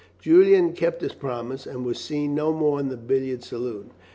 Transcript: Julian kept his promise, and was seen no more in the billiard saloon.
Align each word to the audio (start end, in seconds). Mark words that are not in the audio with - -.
Julian 0.19 0.73
kept 0.73 1.03
his 1.03 1.13
promise, 1.13 1.67
and 1.67 1.85
was 1.85 1.99
seen 1.99 2.33
no 2.33 2.51
more 2.51 2.79
in 2.79 2.89
the 2.89 2.97
billiard 2.97 3.43
saloon. 3.43 3.91